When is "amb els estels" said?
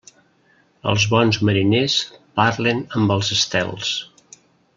3.01-3.93